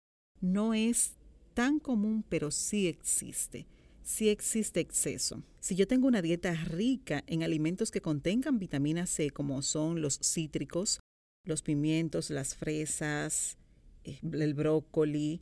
no 0.40 0.74
es 0.74 1.14
tan 1.54 1.78
común, 1.78 2.24
pero 2.28 2.50
sí 2.50 2.86
existe. 2.86 3.66
Sí 4.02 4.28
existe 4.28 4.80
exceso. 4.80 5.42
Si 5.60 5.76
yo 5.76 5.86
tengo 5.86 6.08
una 6.08 6.22
dieta 6.22 6.52
rica 6.52 7.22
en 7.26 7.42
alimentos 7.42 7.90
que 7.90 8.02
contengan 8.02 8.58
vitamina 8.58 9.06
C, 9.06 9.30
como 9.30 9.62
son 9.62 10.02
los 10.02 10.18
cítricos, 10.18 11.00
los 11.44 11.62
pimientos, 11.62 12.30
las 12.30 12.56
fresas, 12.56 13.56
eh, 14.04 14.18
el 14.22 14.54
brócoli, 14.54 15.40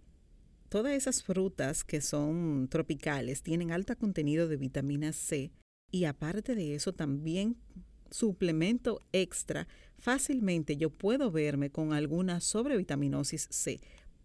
todas 0.70 0.92
esas 0.92 1.22
frutas 1.22 1.84
que 1.84 2.00
son 2.00 2.68
tropicales 2.68 3.42
tienen 3.42 3.72
alto 3.72 3.94
contenido 3.96 4.48
de 4.48 4.56
vitamina 4.56 5.12
C 5.12 5.50
y 5.90 6.04
aparte 6.04 6.54
de 6.54 6.76
eso 6.76 6.94
también 6.94 7.56
suplemento 8.10 9.00
extra, 9.12 9.66
fácilmente 9.98 10.76
yo 10.76 10.90
puedo 10.90 11.30
verme 11.32 11.70
con 11.70 11.92
alguna 11.92 12.40
sobrevitaminosis 12.40 13.48
C. 13.50 13.80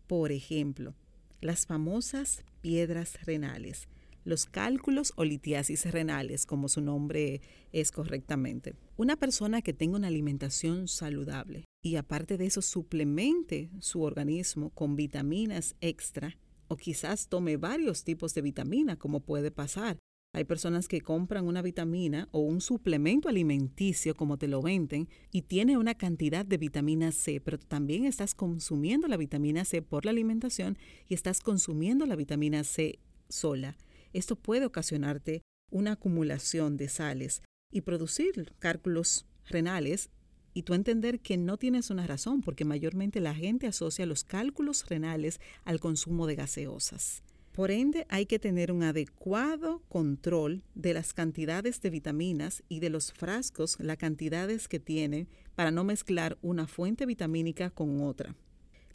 Por 0.08 0.32
ejemplo, 0.32 0.96
las 1.42 1.66
famosas 1.66 2.44
piedras 2.62 3.26
renales, 3.26 3.88
los 4.24 4.46
cálculos 4.46 5.14
o 5.16 5.24
litiasis 5.24 5.92
renales, 5.92 6.46
como 6.46 6.70
su 6.70 6.82
nombre 6.82 7.42
es 7.72 7.92
correctamente. 7.92 8.76
Una 8.98 9.16
persona 9.16 9.64
que 9.64 9.74
tenga 9.74 9.98
una 9.98 10.08
alimentación 10.08 10.88
saludable 10.88 11.66
y 11.86 11.98
aparte 11.98 12.40
de 12.40 12.48
eso 12.48 12.64
suplemente 12.64 13.70
su 13.80 14.02
organismo 14.02 14.72
con 14.72 14.96
vitaminas 14.96 15.76
extra 15.82 16.36
o 16.68 16.78
quizás 16.78 17.28
tome 17.28 17.58
varios 17.58 18.04
tipos 18.04 18.34
de 18.34 18.42
vitamina, 18.42 18.98
como 18.98 19.20
puede 19.20 19.52
pasar. 19.52 20.00
Hay 20.34 20.46
personas 20.46 20.88
que 20.88 21.02
compran 21.02 21.46
una 21.46 21.62
vitamina 21.62 22.28
o 22.32 22.40
un 22.40 22.60
suplemento 22.60 23.30
alimenticio, 23.30 24.16
como 24.16 24.40
te 24.40 24.48
lo 24.48 24.64
venden, 24.64 25.10
y 25.32 25.44
tiene 25.44 25.78
una 25.78 25.94
cantidad 25.94 26.44
de 26.44 26.58
vitamina 26.58 27.12
C, 27.12 27.40
pero 27.40 27.60
también 27.60 28.06
estás 28.06 28.34
consumiendo 28.34 29.08
la 29.08 29.18
vitamina 29.18 29.64
C 29.64 29.84
por 29.84 30.06
la 30.06 30.12
alimentación 30.12 30.80
y 31.08 31.14
estás 31.14 31.40
consumiendo 31.40 32.08
la 32.08 32.16
vitamina 32.16 32.64
C 32.64 32.98
sola. 33.30 33.78
Esto 34.12 34.36
puede 34.36 34.66
ocasionarte 34.66 35.44
una 35.70 35.92
acumulación 35.92 36.78
de 36.78 36.90
sales 36.90 37.44
y 37.72 37.82
producir 37.82 38.56
cálculos 38.58 39.28
renales 39.46 40.10
y 40.56 40.64
tú 40.64 40.74
entender 40.74 41.20
que 41.20 41.38
no 41.38 41.58
tienes 41.58 41.92
una 41.92 42.08
razón, 42.08 42.42
porque 42.42 42.66
mayormente 42.66 43.20
la 43.20 43.36
gente 43.36 43.68
asocia 43.68 44.06
los 44.06 44.24
cálculos 44.24 44.88
renales 44.88 45.42
al 45.66 45.82
consumo 45.82 46.26
de 46.26 46.36
gaseosas. 46.36 47.22
Por 47.52 47.72
ende, 47.72 48.06
hay 48.10 48.26
que 48.26 48.40
tener 48.40 48.72
un 48.72 48.84
adecuado 48.84 49.82
control 49.90 50.64
de 50.74 50.94
las 50.94 51.14
cantidades 51.14 51.82
de 51.82 51.90
vitaminas 51.90 52.64
y 52.70 52.80
de 52.80 52.90
los 52.90 53.12
frascos, 53.12 53.78
las 53.80 53.98
cantidades 53.98 54.68
que 54.70 54.80
tienen, 54.80 55.28
para 55.56 55.72
no 55.72 55.84
mezclar 55.84 56.38
una 56.42 56.68
fuente 56.68 57.06
vitamínica 57.06 57.70
con 57.70 58.02
otra. 58.02 58.34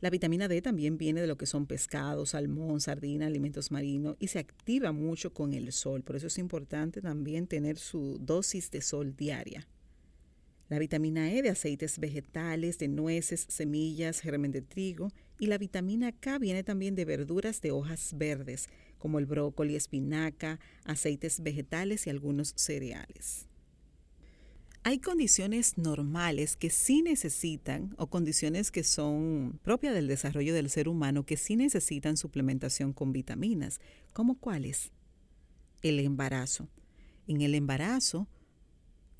La 0.01 0.09
vitamina 0.09 0.49
D 0.49 0.63
también 0.63 0.97
viene 0.97 1.21
de 1.21 1.27
lo 1.27 1.37
que 1.37 1.45
son 1.45 1.67
pescados, 1.67 2.31
salmón, 2.31 2.81
sardina, 2.81 3.27
alimentos 3.27 3.71
marinos 3.71 4.17
y 4.19 4.29
se 4.29 4.39
activa 4.39 4.93
mucho 4.93 5.35
con 5.35 5.53
el 5.53 5.73
sol. 5.73 6.03
Por 6.03 6.17
eso 6.17 6.29
es 6.29 6.39
importante 6.39 7.03
también 7.03 7.47
tener 7.47 7.77
su 7.77 8.19
dosis 8.19 8.71
de 8.71 8.81
sol 8.81 9.15
diaria. 9.15 9.69
La 10.71 10.79
vitamina 10.79 11.33
E 11.33 11.43
de 11.43 11.51
aceites 11.51 11.99
vegetales, 11.99 12.79
de 12.79 12.87
nueces, 12.87 13.45
semillas, 13.49 14.21
germen 14.21 14.53
de 14.53 14.63
trigo 14.63 15.11
y 15.41 15.47
la 15.47 15.59
vitamina 15.59 16.13
K 16.13 16.39
viene 16.39 16.63
también 16.63 16.95
de 16.95 17.05
verduras 17.05 17.61
de 17.61 17.73
hojas 17.73 18.15
verdes, 18.17 18.69
como 18.97 19.19
el 19.19 19.27
brócoli, 19.27 19.75
espinaca, 19.75 20.61
aceites 20.85 21.43
vegetales 21.43 22.07
y 22.07 22.11
algunos 22.11 22.53
cereales. 22.55 23.49
Hay 24.85 25.01
condiciones 25.01 25.77
normales 25.77 26.57
que 26.57 26.71
sí 26.71 27.03
necesitan, 27.03 27.93
o 27.99 28.07
condiciones 28.07 28.71
que 28.71 28.85
son 28.85 29.59
propias 29.65 29.93
del 29.93 30.07
desarrollo 30.07 30.55
del 30.55 30.71
ser 30.71 30.87
humano, 30.87 31.27
que 31.27 31.37
sí 31.37 31.57
necesitan 31.57 32.17
suplementación 32.17 32.93
con 32.93 33.13
vitaminas. 33.13 33.81
¿Cómo 34.13 34.39
cuáles? 34.39 34.93
El 35.83 35.99
embarazo. 35.99 36.69
En 37.27 37.41
el 37.41 37.57
embarazo, 37.57 38.29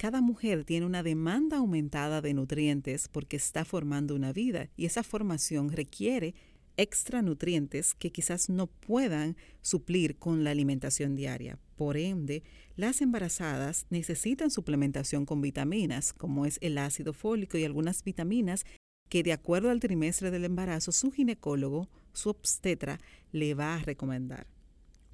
cada 0.01 0.23
mujer 0.23 0.65
tiene 0.65 0.87
una 0.87 1.03
demanda 1.03 1.59
aumentada 1.59 2.23
de 2.23 2.33
nutrientes 2.33 3.07
porque 3.09 3.37
está 3.37 3.67
formando 3.67 4.15
una 4.15 4.33
vida 4.33 4.71
y 4.75 4.87
esa 4.87 5.03
formación 5.03 5.71
requiere 5.71 6.35
extra 6.79 7.21
nutrientes 7.21 7.93
que 7.93 8.11
quizás 8.11 8.49
no 8.49 8.67
puedan 8.67 9.37
suplir 9.61 10.17
con 10.17 10.43
la 10.43 10.53
alimentación 10.53 11.17
diaria. 11.17 11.59
Por 11.77 11.99
ende, 11.99 12.43
las 12.77 13.03
embarazadas 13.03 13.85
necesitan 13.91 14.51
suplementación 14.51 15.27
con 15.27 15.43
vitaminas, 15.43 16.15
como 16.15 16.47
es 16.47 16.57
el 16.63 16.79
ácido 16.79 17.13
fólico 17.13 17.59
y 17.59 17.65
algunas 17.65 18.03
vitaminas 18.03 18.65
que 19.11 19.23
de 19.23 19.35
acuerdo 19.35 19.69
al 19.69 19.81
trimestre 19.81 20.31
del 20.31 20.47
embarazo 20.47 20.93
su 20.93 21.11
ginecólogo, 21.11 21.91
su 22.15 22.31
obstetra, 22.31 23.01
le 23.33 23.53
va 23.53 23.75
a 23.75 23.81
recomendar. 23.81 24.47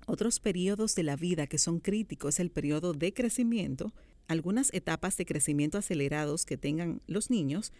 Otros 0.07 0.39
periodos 0.39 0.95
de 0.95 1.03
la 1.03 1.17
vida 1.17 1.49
que 1.49 1.59
son 1.59 1.81
críticos 1.81 2.37
es 2.37 2.41
el 2.41 2.53
periodo 2.53 2.93
de 2.93 3.13
crecimiento, 3.13 3.93
algunas 4.29 4.73
etapas 4.73 5.17
de 5.17 5.27
crecimiento 5.27 5.79
acelerados 5.79 6.45
que 6.45 6.57
tengan 6.57 7.01
los 7.07 7.31
niños. 7.31 7.73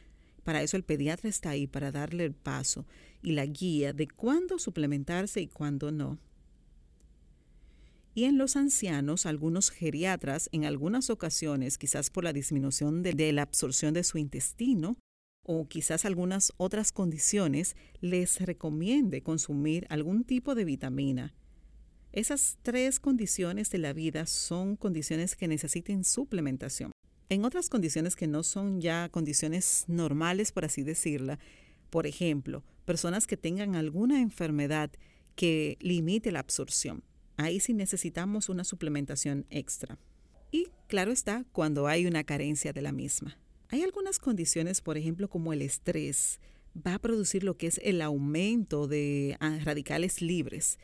Para 0.45 0.63
eso 0.63 0.77
el 0.77 0.85
pediatra 0.85 1.29
está 1.29 1.51
ahí, 1.51 1.67
para 1.67 1.91
darle 1.91 2.25
el 2.25 2.35
paso 2.35 2.87
y 3.23 3.33
la 3.33 3.47
guía 3.47 3.93
de 3.93 4.09
cuándo 4.09 4.59
suplementarse 4.59 5.41
y 5.41 5.49
cuándo 5.49 5.91
no. 5.91 6.19
Y 8.15 8.25
en 8.25 8.39
los 8.39 8.57
ancianos, 8.57 9.27
algunos 9.27 9.71
geriatras, 9.71 10.49
en 10.53 10.65
algunas 10.65 11.11
ocasiones, 11.11 11.77
quizás 11.77 12.09
por 12.09 12.25
la 12.25 12.33
disminución 12.33 13.03
de, 13.03 13.13
de 13.13 13.33
la 13.33 13.43
absorción 13.43 13.93
de 13.93 14.05
su 14.05 14.17
intestino, 14.17 14.97
o 15.43 15.69
quizás 15.69 16.05
algunas 16.05 16.53
otras 16.57 16.93
condiciones, 16.93 17.77
les 18.01 18.41
recomiende 18.41 19.23
consumir 19.23 19.87
algún 19.91 20.25
tipo 20.25 20.55
de 20.55 20.65
vitamina 20.65 21.35
esas 22.17 22.57
tres 22.63 22.99
condiciones 22.99 23.69
de 23.69 23.77
la 23.77 23.93
vida 23.93 24.25
son 24.25 24.77
condiciones 24.77 25.37
que 25.37 25.49
necesiten 25.49 26.03
suplementación. 26.03 26.91
En 27.29 27.45
otras 27.45 27.69
condiciones 27.69 28.17
que 28.17 28.27
no 28.27 28.43
son 28.43 28.81
ya 28.81 29.11
condiciones 29.11 29.85
normales, 29.87 30.51
por 30.51 30.65
así 30.65 30.83
decirla, 30.83 31.39
por 31.91 32.07
ejemplo, 32.07 32.65
personas 32.87 33.27
que 33.27 33.37
tengan 33.37 33.75
alguna 33.75 34.23
enfermedad 34.23 34.91
que 35.35 35.77
limite 35.81 36.33
la 36.33 36.39
absorción. 36.39 37.05
Ahí 37.37 37.61
sí 37.61 37.75
necesitamos 37.75 38.49
una 38.49 38.65
suplementación 38.65 39.45
extra. 39.51 39.99
Y 40.51 40.69
claro 40.87 41.13
está, 41.13 41.45
cuando 41.53 41.87
hay 41.87 42.07
una 42.07 42.25
carencia 42.25 42.73
de 42.73 42.81
la 42.81 42.93
misma. 42.93 43.37
Hay 43.69 43.83
algunas 43.83 44.19
condiciones, 44.19 44.81
por 44.81 44.97
ejemplo, 44.97 45.29
como 45.29 45.53
el 45.53 45.61
estrés, 45.61 46.41
va 46.75 46.95
a 46.95 46.99
producir 46.99 47.45
lo 47.45 47.59
que 47.59 47.67
es 47.67 47.79
el 47.85 48.01
aumento 48.01 48.89
de 48.89 49.37
radicales 49.65 50.23
libres 50.23 50.79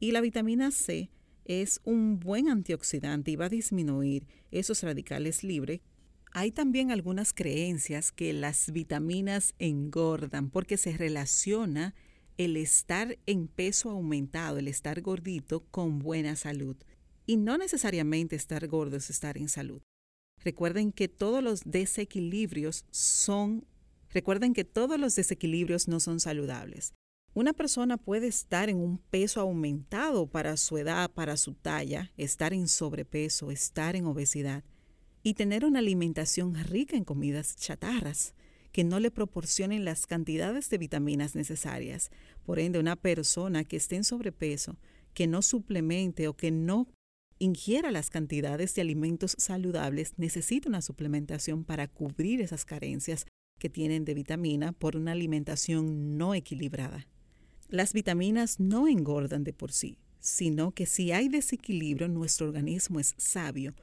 y 0.00 0.12
la 0.12 0.22
vitamina 0.22 0.70
C 0.70 1.10
es 1.44 1.80
un 1.84 2.18
buen 2.18 2.48
antioxidante 2.48 3.30
y 3.30 3.36
va 3.36 3.44
a 3.44 3.50
disminuir 3.50 4.26
esos 4.50 4.82
radicales 4.82 5.44
libres. 5.44 5.80
Hay 6.32 6.52
también 6.52 6.90
algunas 6.90 7.32
creencias 7.34 8.10
que 8.10 8.32
las 8.32 8.72
vitaminas 8.72 9.54
engordan 9.58 10.48
porque 10.48 10.76
se 10.76 10.96
relaciona 10.96 11.94
el 12.38 12.56
estar 12.56 13.18
en 13.26 13.46
peso 13.46 13.90
aumentado, 13.90 14.58
el 14.58 14.68
estar 14.68 15.02
gordito, 15.02 15.64
con 15.70 15.98
buena 15.98 16.34
salud. 16.36 16.76
Y 17.26 17.36
no 17.36 17.58
necesariamente 17.58 18.36
estar 18.36 18.66
gordo 18.68 18.96
es 18.96 19.10
estar 19.10 19.36
en 19.36 19.48
salud. 19.48 19.82
Recuerden 20.42 20.92
que 20.92 21.08
todos 21.08 21.42
los 21.42 21.62
desequilibrios 21.64 22.86
son, 22.90 23.66
recuerden 24.08 24.54
que 24.54 24.64
todos 24.64 24.98
los 24.98 25.14
desequilibrios 25.14 25.88
no 25.88 26.00
son 26.00 26.20
saludables. 26.20 26.94
Una 27.32 27.52
persona 27.52 27.96
puede 27.96 28.26
estar 28.26 28.68
en 28.68 28.78
un 28.78 28.98
peso 28.98 29.40
aumentado 29.40 30.26
para 30.26 30.56
su 30.56 30.78
edad, 30.78 31.10
para 31.12 31.36
su 31.36 31.54
talla, 31.54 32.12
estar 32.16 32.52
en 32.52 32.66
sobrepeso, 32.66 33.52
estar 33.52 33.94
en 33.94 34.06
obesidad 34.06 34.64
y 35.22 35.34
tener 35.34 35.64
una 35.64 35.78
alimentación 35.78 36.56
rica 36.56 36.96
en 36.96 37.04
comidas 37.04 37.54
chatarras 37.56 38.34
que 38.72 38.82
no 38.82 38.98
le 38.98 39.12
proporcionen 39.12 39.84
las 39.84 40.06
cantidades 40.06 40.70
de 40.70 40.78
vitaminas 40.78 41.36
necesarias. 41.36 42.10
Por 42.44 42.58
ende, 42.58 42.80
una 42.80 42.96
persona 42.96 43.62
que 43.64 43.76
esté 43.76 43.96
en 43.96 44.04
sobrepeso, 44.04 44.76
que 45.14 45.28
no 45.28 45.42
suplemente 45.42 46.26
o 46.26 46.36
que 46.36 46.50
no 46.50 46.88
ingiera 47.38 47.92
las 47.92 48.10
cantidades 48.10 48.74
de 48.74 48.82
alimentos 48.82 49.36
saludables, 49.38 50.14
necesita 50.18 50.68
una 50.68 50.82
suplementación 50.82 51.64
para 51.64 51.86
cubrir 51.86 52.40
esas 52.40 52.64
carencias 52.64 53.26
que 53.58 53.70
tienen 53.70 54.04
de 54.04 54.14
vitamina 54.14 54.72
por 54.72 54.96
una 54.96 55.12
alimentación 55.12 56.16
no 56.16 56.34
equilibrada. 56.34 57.06
Las 57.70 57.92
vitaminas 57.92 58.58
no 58.58 58.88
engordan 58.88 59.44
de 59.44 59.52
por 59.52 59.70
sí, 59.70 59.96
sino 60.18 60.72
que 60.72 60.86
si 60.86 61.12
hay 61.12 61.28
desequilibrio, 61.28 62.08
nuestro 62.08 62.48
organismo 62.48 62.98
es 62.98 63.14
sabio 63.16 63.76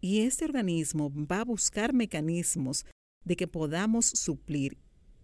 y 0.00 0.22
este 0.22 0.46
organismo 0.46 1.12
va 1.14 1.40
a 1.40 1.44
buscar 1.44 1.92
mecanismos 1.92 2.86
de 3.26 3.36
que 3.36 3.46
podamos 3.46 4.06
suplir 4.06 4.78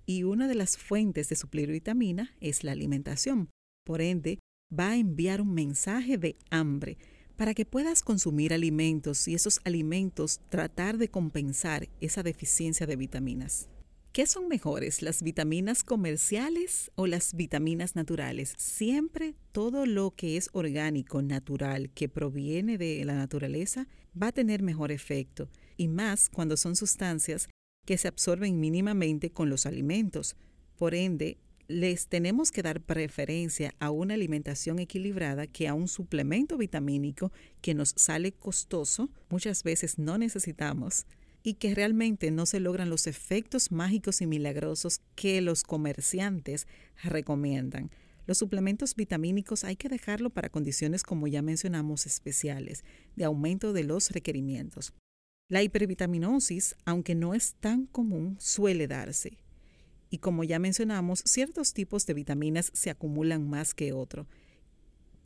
y 0.05 0.25
una 0.25 0.49
de 0.49 0.55
las 0.55 0.77
fuentes 0.77 1.31
de 1.31 1.37
suplir 1.37 1.71
vitamina 1.71 2.37
es 2.41 2.63
la 2.63 2.73
alimentación. 2.73 3.49
Por 3.87 4.03
ende, 4.03 4.39
va 4.71 4.91
a 4.91 4.97
enviar 4.97 5.41
un 5.41 5.55
mensaje 5.55 6.19
de 6.19 6.37
hambre 6.51 6.99
para 7.37 7.55
que 7.55 7.65
puedas 7.65 8.03
consumir 8.03 8.53
alimentos 8.53 9.27
y 9.29 9.35
esos 9.35 9.61
alimentos 9.65 10.41
tratar 10.51 10.99
de 10.99 11.09
compensar 11.09 11.89
esa 12.03 12.23
deficiencia 12.23 12.87
de 12.87 12.97
vitaminas. 12.97 13.71
¿Qué 14.13 14.27
son 14.27 14.49
mejores, 14.49 15.03
las 15.03 15.23
vitaminas 15.23 15.85
comerciales 15.85 16.91
o 16.95 17.07
las 17.07 17.35
vitaminas 17.35 17.95
naturales? 17.95 18.55
Siempre 18.57 19.35
todo 19.53 19.87
lo 19.87 20.13
que 20.13 20.37
es 20.37 20.49
orgánico, 20.53 21.21
natural, 21.23 21.91
que 21.91 22.09
proviene 22.09 22.79
de 22.79 23.05
la 23.05 23.15
naturaleza, 23.15 23.87
va 24.21 24.29
a 24.29 24.33
tener 24.33 24.63
mejor 24.63 24.93
efecto, 24.93 25.51
y 25.77 25.89
más 25.89 26.31
cuando 26.31 26.57
son 26.57 26.75
sustancias 26.75 27.49
que 27.85 27.99
se 27.99 28.09
absorben 28.09 28.59
mínimamente 28.59 29.31
con 29.31 29.51
los 29.51 29.67
alimentos. 29.67 30.37
Por 30.77 30.95
ende, 30.95 31.39
les 31.69 32.09
tenemos 32.09 32.51
que 32.51 32.63
dar 32.63 32.81
preferencia 32.81 33.75
a 33.79 33.91
una 33.91 34.15
alimentación 34.15 34.79
equilibrada 34.79 35.47
que 35.47 35.69
a 35.69 35.75
un 35.75 35.87
suplemento 35.87 36.57
vitamínico 36.57 37.31
que 37.61 37.75
nos 37.75 37.91
sale 37.97 38.33
costoso, 38.33 39.11
muchas 39.29 39.63
veces 39.63 39.99
no 39.99 40.17
necesitamos, 40.17 41.07
y 41.49 41.55
que 41.55 41.75
realmente 41.75 42.31
no 42.31 42.45
se 42.45 42.61
logran 42.61 42.91
los 42.91 43.07
efectos 43.07 43.73
mágicos 43.73 44.21
y 44.21 44.27
milagrosos 44.27 45.01
que 45.15 45.41
los 45.41 45.63
comerciantes 45.63 46.67
recomiendan. 47.03 47.91
Los 48.27 48.37
suplementos 48.37 48.95
vitamínicos 48.95 49.65
hay 49.65 49.77
que 49.77 49.89
dejarlo 49.89 50.29
para 50.29 50.51
condiciones 50.51 51.03
como 51.03 51.27
ya 51.27 51.41
mencionamos 51.41 52.05
especiales, 52.05 52.85
de 53.17 53.25
aumento 53.25 53.73
de 53.73 53.85
los 53.85 54.11
requerimientos. 54.11 54.93
La 55.49 55.63
hipervitaminosis, 55.63 56.77
aunque 56.85 57.15
no 57.15 57.33
es 57.33 57.55
tan 57.55 57.87
común, 57.87 58.37
suele 58.39 58.87
darse 58.87 59.39
y 60.11 60.19
como 60.19 60.45
ya 60.45 60.59
mencionamos, 60.59 61.23
ciertos 61.25 61.73
tipos 61.73 62.05
de 62.07 62.15
vitaminas 62.15 62.71
se 62.75 62.91
acumulan 62.91 63.49
más 63.49 63.75
que 63.75 63.93
otros. 63.95 64.27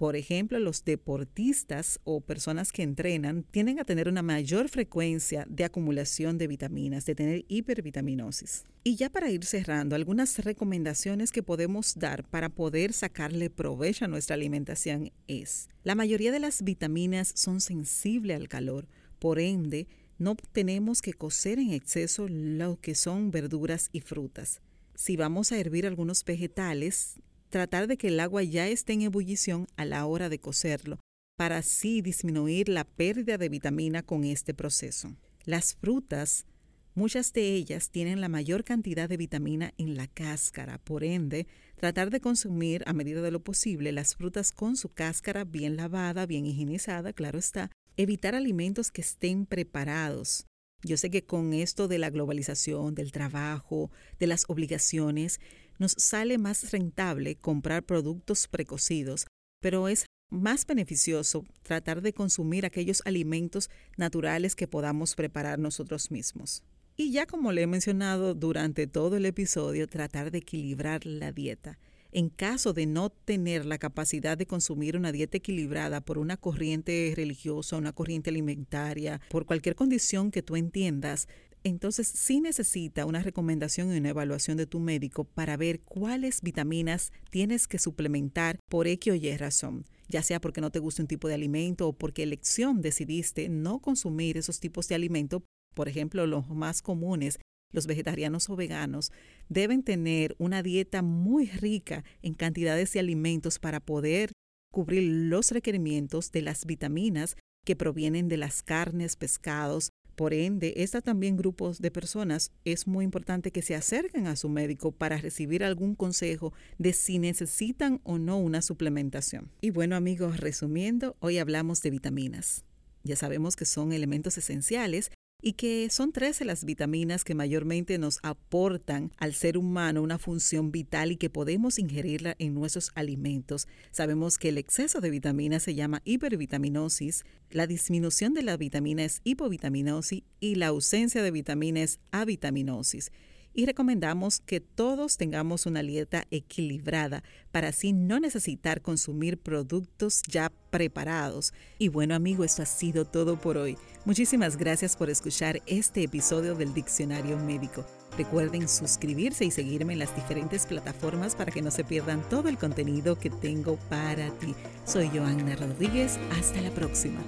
Por 0.02 0.16
ejemplo, 0.16 0.58
los 0.58 0.84
deportistas 0.84 2.00
o 2.02 2.20
personas 2.20 2.72
que 2.72 2.82
entrenan 2.82 3.44
tienden 3.44 3.78
a 3.78 3.84
tener 3.84 4.08
una 4.08 4.20
mayor 4.20 4.68
frecuencia 4.68 5.46
de 5.48 5.62
acumulación 5.62 6.38
de 6.38 6.48
vitaminas, 6.48 7.06
de 7.06 7.14
tener 7.14 7.44
hipervitaminosis. 7.46 8.64
Y 8.82 8.96
ya 8.96 9.10
para 9.10 9.30
ir 9.30 9.44
cerrando, 9.44 9.94
algunas 9.94 10.40
recomendaciones 10.40 11.30
que 11.30 11.44
podemos 11.44 11.94
dar 11.94 12.24
para 12.28 12.48
poder 12.48 12.92
sacarle 12.92 13.48
provecho 13.48 14.04
a 14.04 14.08
nuestra 14.08 14.34
alimentación 14.34 15.12
es, 15.28 15.68
la 15.84 15.94
mayoría 15.94 16.32
de 16.32 16.40
las 16.40 16.62
vitaminas 16.62 17.32
son 17.36 17.60
sensibles 17.60 18.36
al 18.36 18.48
calor, 18.48 18.88
por 19.20 19.38
ende, 19.38 19.86
no 20.18 20.34
tenemos 20.34 21.00
que 21.00 21.12
cocer 21.12 21.60
en 21.60 21.70
exceso 21.70 22.26
lo 22.28 22.80
que 22.80 22.96
son 22.96 23.30
verduras 23.30 23.88
y 23.92 24.00
frutas 24.00 24.60
si 24.94 25.16
vamos 25.16 25.50
a 25.50 25.58
hervir 25.58 25.86
algunos 25.86 26.24
vegetales, 26.24 27.14
tratar 27.52 27.86
de 27.86 27.98
que 27.98 28.08
el 28.08 28.18
agua 28.18 28.42
ya 28.42 28.66
esté 28.66 28.94
en 28.94 29.02
ebullición 29.02 29.68
a 29.76 29.84
la 29.84 30.06
hora 30.06 30.30
de 30.30 30.40
cocerlo, 30.40 30.98
para 31.36 31.58
así 31.58 32.00
disminuir 32.00 32.70
la 32.70 32.84
pérdida 32.84 33.36
de 33.36 33.50
vitamina 33.50 34.02
con 34.02 34.24
este 34.24 34.54
proceso. 34.54 35.14
Las 35.44 35.74
frutas, 35.74 36.46
muchas 36.94 37.34
de 37.34 37.52
ellas 37.54 37.90
tienen 37.90 38.22
la 38.22 38.30
mayor 38.30 38.64
cantidad 38.64 39.06
de 39.06 39.18
vitamina 39.18 39.74
en 39.76 39.98
la 39.98 40.06
cáscara, 40.06 40.78
por 40.78 41.04
ende, 41.04 41.46
tratar 41.76 42.08
de 42.08 42.22
consumir 42.22 42.84
a 42.86 42.94
medida 42.94 43.20
de 43.20 43.30
lo 43.30 43.44
posible 43.44 43.92
las 43.92 44.16
frutas 44.16 44.50
con 44.50 44.74
su 44.74 44.88
cáscara 44.88 45.44
bien 45.44 45.76
lavada, 45.76 46.24
bien 46.24 46.46
higienizada, 46.46 47.12
claro 47.12 47.38
está, 47.38 47.70
evitar 47.98 48.34
alimentos 48.34 48.90
que 48.90 49.02
estén 49.02 49.44
preparados, 49.44 50.46
yo 50.84 50.96
sé 50.96 51.10
que 51.10 51.24
con 51.24 51.52
esto 51.52 51.86
de 51.86 51.98
la 51.98 52.10
globalización, 52.10 52.94
del 52.96 53.12
trabajo, 53.12 53.90
de 54.18 54.26
las 54.26 54.44
obligaciones, 54.48 55.40
nos 55.78 55.92
sale 55.98 56.38
más 56.38 56.70
rentable 56.70 57.36
comprar 57.36 57.84
productos 57.84 58.48
precocidos, 58.48 59.26
pero 59.60 59.88
es 59.88 60.06
más 60.30 60.66
beneficioso 60.66 61.44
tratar 61.62 62.00
de 62.00 62.12
consumir 62.12 62.64
aquellos 62.64 63.02
alimentos 63.04 63.70
naturales 63.96 64.56
que 64.56 64.68
podamos 64.68 65.14
preparar 65.14 65.58
nosotros 65.58 66.10
mismos. 66.10 66.62
Y 66.96 67.12
ya 67.12 67.26
como 67.26 67.52
le 67.52 67.62
he 67.62 67.66
mencionado 67.66 68.34
durante 68.34 68.86
todo 68.86 69.16
el 69.16 69.26
episodio, 69.26 69.86
tratar 69.86 70.30
de 70.30 70.38
equilibrar 70.38 71.06
la 71.06 71.32
dieta 71.32 71.78
en 72.12 72.28
caso 72.28 72.74
de 72.74 72.86
no 72.86 73.10
tener 73.10 73.64
la 73.64 73.78
capacidad 73.78 74.36
de 74.36 74.46
consumir 74.46 74.96
una 74.96 75.12
dieta 75.12 75.38
equilibrada 75.38 76.02
por 76.02 76.18
una 76.18 76.36
corriente 76.36 77.12
religiosa, 77.16 77.78
una 77.78 77.92
corriente 77.92 78.30
alimentaria, 78.30 79.20
por 79.30 79.46
cualquier 79.46 79.74
condición 79.74 80.30
que 80.30 80.42
tú 80.42 80.56
entiendas, 80.56 81.26
entonces 81.64 82.08
sí 82.08 82.40
necesita 82.40 83.06
una 83.06 83.22
recomendación 83.22 83.92
y 83.92 83.98
una 83.98 84.10
evaluación 84.10 84.56
de 84.56 84.66
tu 84.66 84.80
médico 84.80 85.24
para 85.24 85.56
ver 85.56 85.80
cuáles 85.80 86.42
vitaminas 86.42 87.12
tienes 87.30 87.68
que 87.68 87.78
suplementar 87.78 88.58
por 88.68 88.86
X 88.86 89.12
o 89.12 89.16
Y 89.16 89.36
razón 89.36 89.84
ya 90.08 90.22
sea 90.22 90.40
porque 90.40 90.60
no 90.60 90.70
te 90.70 90.78
gusta 90.78 91.02
un 91.02 91.08
tipo 91.08 91.26
de 91.26 91.34
alimento 91.34 91.88
o 91.88 91.92
porque 91.94 92.22
elección 92.22 92.82
decidiste 92.82 93.48
no 93.48 93.80
consumir 93.80 94.36
esos 94.36 94.60
tipos 94.60 94.86
de 94.86 94.94
alimento, 94.94 95.42
por 95.74 95.88
ejemplo, 95.88 96.26
los 96.26 96.48
más 96.50 96.82
comunes 96.82 97.40
los 97.72 97.86
vegetarianos 97.86 98.50
o 98.50 98.56
veganos 98.56 99.10
deben 99.48 99.82
tener 99.82 100.36
una 100.38 100.62
dieta 100.62 101.02
muy 101.02 101.46
rica 101.46 102.04
en 102.20 102.34
cantidades 102.34 102.92
de 102.92 103.00
alimentos 103.00 103.58
para 103.58 103.80
poder 103.80 104.32
cubrir 104.70 105.02
los 105.04 105.50
requerimientos 105.50 106.30
de 106.32 106.42
las 106.42 106.66
vitaminas 106.66 107.36
que 107.64 107.76
provienen 107.76 108.28
de 108.28 108.36
las 108.36 108.62
carnes, 108.62 109.16
pescados. 109.16 109.90
Por 110.16 110.34
ende, 110.34 110.74
esta 110.76 111.00
también 111.00 111.36
grupos 111.36 111.80
de 111.80 111.90
personas 111.90 112.52
es 112.64 112.86
muy 112.86 113.04
importante 113.04 113.50
que 113.50 113.62
se 113.62 113.74
acerquen 113.74 114.26
a 114.26 114.36
su 114.36 114.48
médico 114.48 114.92
para 114.92 115.16
recibir 115.16 115.64
algún 115.64 115.94
consejo 115.94 116.52
de 116.78 116.92
si 116.92 117.18
necesitan 117.18 118.00
o 118.04 118.18
no 118.18 118.38
una 118.38 118.60
suplementación. 118.60 119.50
Y 119.60 119.70
bueno 119.70 119.96
amigos, 119.96 120.38
resumiendo, 120.38 121.16
hoy 121.20 121.38
hablamos 121.38 121.80
de 121.82 121.90
vitaminas. 121.90 122.64
Ya 123.04 123.16
sabemos 123.16 123.56
que 123.56 123.64
son 123.64 123.92
elementos 123.92 124.38
esenciales 124.38 125.10
y 125.42 125.54
que 125.54 125.88
son 125.90 126.12
13 126.12 126.44
las 126.44 126.64
vitaminas 126.64 127.24
que 127.24 127.34
mayormente 127.34 127.98
nos 127.98 128.20
aportan 128.22 129.10
al 129.18 129.34
ser 129.34 129.58
humano 129.58 130.00
una 130.00 130.18
función 130.18 130.70
vital 130.70 131.10
y 131.10 131.16
que 131.16 131.28
podemos 131.28 131.80
ingerirla 131.80 132.36
en 132.38 132.54
nuestros 132.54 132.92
alimentos. 132.94 133.66
Sabemos 133.90 134.38
que 134.38 134.50
el 134.50 134.58
exceso 134.58 135.00
de 135.00 135.10
vitaminas 135.10 135.64
se 135.64 135.74
llama 135.74 136.00
hipervitaminosis, 136.04 137.24
la 137.50 137.66
disminución 137.66 138.32
de 138.32 138.44
la 138.44 138.56
vitamina 138.56 139.04
es 139.04 139.20
hipovitaminosis 139.24 140.22
y 140.38 140.54
la 140.54 140.68
ausencia 140.68 141.22
de 141.22 141.32
vitamina 141.32 141.82
es 141.82 141.98
avitaminosis 142.12 143.10
y 143.54 143.66
recomendamos 143.66 144.40
que 144.40 144.60
todos 144.60 145.16
tengamos 145.16 145.66
una 145.66 145.82
dieta 145.82 146.24
equilibrada 146.30 147.22
para 147.50 147.68
así 147.68 147.92
no 147.92 148.20
necesitar 148.20 148.82
consumir 148.82 149.38
productos 149.38 150.22
ya 150.28 150.52
preparados. 150.70 151.52
Y 151.78 151.88
bueno 151.88 152.14
amigo, 152.14 152.44
esto 152.44 152.62
ha 152.62 152.66
sido 152.66 153.04
todo 153.04 153.38
por 153.38 153.56
hoy. 153.56 153.76
Muchísimas 154.04 154.56
gracias 154.56 154.96
por 154.96 155.10
escuchar 155.10 155.62
este 155.66 156.02
episodio 156.02 156.54
del 156.54 156.74
Diccionario 156.74 157.36
Médico. 157.38 157.84
Recuerden 158.16 158.68
suscribirse 158.68 159.44
y 159.44 159.50
seguirme 159.50 159.94
en 159.94 159.98
las 159.98 160.14
diferentes 160.14 160.66
plataformas 160.66 161.34
para 161.34 161.52
que 161.52 161.62
no 161.62 161.70
se 161.70 161.84
pierdan 161.84 162.28
todo 162.28 162.48
el 162.48 162.58
contenido 162.58 163.18
que 163.18 163.30
tengo 163.30 163.76
para 163.88 164.30
ti. 164.38 164.54
Soy 164.84 165.08
Joanna 165.08 165.56
Rodríguez. 165.56 166.18
Hasta 166.38 166.60
la 166.60 166.70
próxima. 166.70 167.20